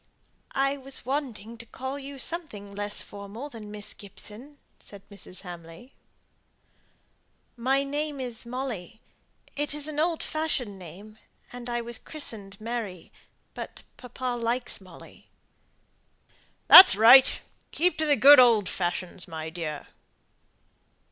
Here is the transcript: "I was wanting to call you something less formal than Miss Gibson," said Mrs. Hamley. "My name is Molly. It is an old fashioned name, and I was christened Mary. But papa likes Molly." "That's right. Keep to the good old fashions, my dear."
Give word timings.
"I 0.55 0.77
was 0.77 1.05
wanting 1.05 1.59
to 1.59 1.65
call 1.67 1.99
you 1.99 2.17
something 2.17 2.73
less 2.73 3.03
formal 3.03 3.49
than 3.49 3.69
Miss 3.69 3.93
Gibson," 3.93 4.57
said 4.79 5.07
Mrs. 5.09 5.41
Hamley. 5.41 5.93
"My 7.55 7.83
name 7.83 8.19
is 8.19 8.43
Molly. 8.43 8.99
It 9.55 9.75
is 9.75 9.87
an 9.87 9.99
old 9.99 10.23
fashioned 10.23 10.79
name, 10.79 11.19
and 11.53 11.69
I 11.69 11.81
was 11.81 11.99
christened 11.99 12.59
Mary. 12.59 13.11
But 13.53 13.83
papa 13.95 14.35
likes 14.41 14.81
Molly." 14.81 15.29
"That's 16.67 16.95
right. 16.95 17.39
Keep 17.71 17.99
to 17.99 18.07
the 18.07 18.15
good 18.15 18.39
old 18.39 18.67
fashions, 18.67 19.27
my 19.27 19.51
dear." 19.51 19.85